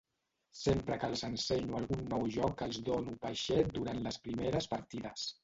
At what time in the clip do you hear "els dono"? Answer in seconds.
2.69-3.15